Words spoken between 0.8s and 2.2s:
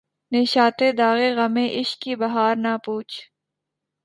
داغِ غمِ عشق کی